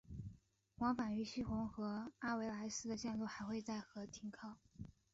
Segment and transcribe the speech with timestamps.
[0.79, 4.57] 往返于希洪和阿维莱斯的线路还会在和停靠。